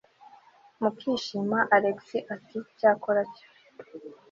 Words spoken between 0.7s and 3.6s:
mukishimaalex ati cyakora cyo